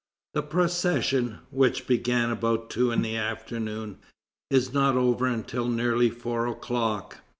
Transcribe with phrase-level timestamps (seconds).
[0.33, 3.99] The procession, which began about two in the afternoon,
[4.49, 7.19] is not over until nearly four o'clock.